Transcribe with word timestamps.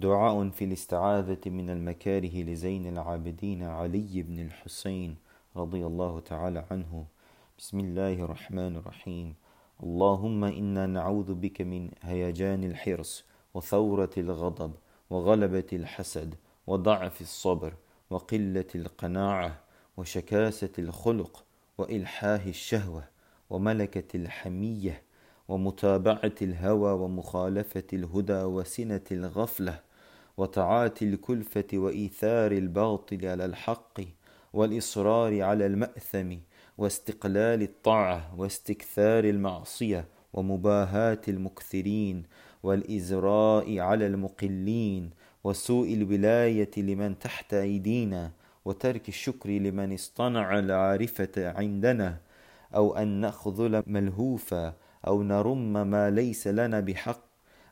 دعاء 0.00 0.48
في 0.48 0.64
الاستعاذة 0.64 1.40
من 1.46 1.70
المكاره 1.70 2.42
لزين 2.42 2.86
العابدين 2.86 3.62
علي 3.62 4.22
بن 4.22 4.38
الحسين 4.38 5.16
رضي 5.56 5.86
الله 5.86 6.20
تعالى 6.20 6.64
عنه. 6.70 7.04
بسم 7.58 7.80
الله 7.80 8.12
الرحمن 8.12 8.76
الرحيم. 8.76 9.34
اللهم 9.82 10.44
إنا 10.44 10.86
نعوذ 10.86 11.34
بك 11.34 11.60
من 11.60 11.90
هيجان 12.02 12.64
الحرص 12.64 13.24
وثورة 13.54 14.10
الغضب 14.18 14.72
وغلبة 15.10 15.66
الحسد 15.72 16.34
وضعف 16.66 17.20
الصبر 17.20 17.74
وقلة 18.10 18.70
القناعة 18.74 19.60
وشكاسة 19.96 20.72
الخلق 20.78 21.44
وإلحاه 21.78 22.48
الشهوة 22.48 23.04
وملكة 23.50 24.16
الحمية 24.16 25.02
ومتابعة 25.48 26.34
الهوى 26.42 26.92
ومخالفة 26.92 27.86
الهدى 27.92 28.42
وسنة 28.42 29.04
الغفلة 29.12 29.89
وتعاتي 30.40 31.04
الكلفة 31.04 31.66
وإيثار 31.74 32.52
الباطل 32.52 33.26
على 33.26 33.44
الحق 33.44 34.00
والإصرار 34.52 35.42
على 35.42 35.66
المأثم 35.66 36.36
واستقلال 36.78 37.62
الطاعة 37.62 38.34
واستكثار 38.36 39.24
المعصية 39.24 40.08
ومباهاة 40.32 41.20
المكثرين 41.28 42.22
والإزراء 42.62 43.78
على 43.78 44.06
المقلين 44.06 45.10
وسوء 45.44 45.94
الولاية 45.94 46.70
لمن 46.76 47.18
تحت 47.18 47.54
أيدينا 47.54 48.30
وترك 48.64 49.08
الشكر 49.08 49.50
لمن 49.50 49.94
اصطنع 49.94 50.58
العارفة 50.58 51.32
عندنا 51.36 52.18
أو 52.74 52.96
أن 52.96 53.20
نخذل 53.20 53.82
ملهوفا 53.86 54.74
أو 55.06 55.22
نرم 55.22 55.90
ما 55.90 56.10
ليس 56.10 56.46
لنا 56.46 56.80
بحق 56.80 57.24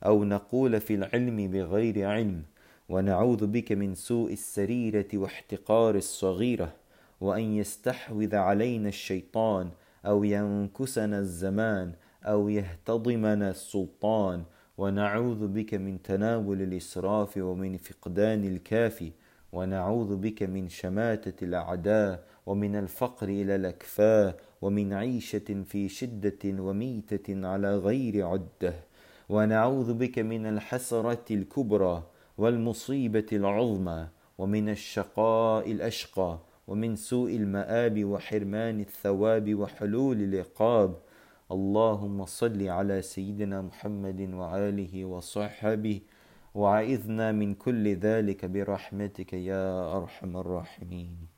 أو 0.06 0.24
نقول 0.24 0.80
في 0.80 0.94
العلم 0.94 1.50
بغير 1.50 2.08
علم 2.08 2.42
ونعوذ 2.88 3.46
بك 3.46 3.72
من 3.72 3.94
سوء 3.94 4.32
السريرة 4.32 5.08
واحتقار 5.14 5.94
الصغيرة 5.94 6.72
وأن 7.20 7.56
يستحوذ 7.56 8.36
علينا 8.36 8.88
الشيطان 8.88 9.70
أو 10.06 10.24
ينكسنا 10.24 11.18
الزمان 11.18 11.92
أو 12.24 12.48
يهتضمنا 12.48 13.50
السلطان. 13.50 14.42
ونعوذ 14.78 15.46
بك 15.46 15.74
من 15.74 16.02
تناول 16.02 16.62
الإسراف 16.62 17.36
ومن 17.36 17.76
فقدان 17.76 18.44
الكافي 18.44 19.12
ونعوذ 19.52 20.16
بك 20.16 20.42
من 20.42 20.68
شماتة 20.68 21.44
الأعداء 21.44 22.24
ومن 22.46 22.76
الفقر 22.76 23.28
إلى 23.28 23.54
الأكفاء 23.56 24.36
ومن 24.62 24.92
عيشة 24.92 25.64
في 25.66 25.88
شدة 25.88 26.38
وميتة 26.44 27.46
على 27.46 27.76
غير 27.76 28.26
عدة. 28.26 28.74
ونعوذ 29.28 29.94
بك 29.94 30.18
من 30.18 30.46
الحسرة 30.46 31.24
الكبرى. 31.30 32.02
والمصيبة 32.38 33.26
العظمى 33.32 34.08
ومن 34.38 34.68
الشقاء 34.68 35.72
الأشقى 35.72 36.38
ومن 36.68 36.96
سوء 36.96 37.36
المآب 37.36 38.04
وحرمان 38.04 38.80
الثواب 38.80 39.54
وحلول 39.54 40.22
العقاب. 40.22 40.96
اللهم 41.52 42.24
صل 42.24 42.68
على 42.68 43.02
سيدنا 43.02 43.62
محمد 43.62 44.20
وآله 44.34 45.04
وصحبه 45.04 46.00
وعائذنا 46.54 47.32
من 47.32 47.54
كل 47.54 47.94
ذلك 47.94 48.44
برحمتك 48.44 49.32
يا 49.32 49.96
أرحم 49.96 50.36
الراحمين. 50.36 51.37